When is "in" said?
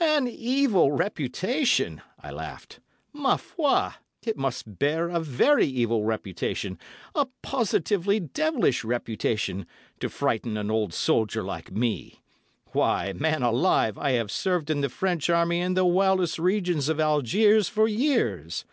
14.70-14.80, 15.60-15.74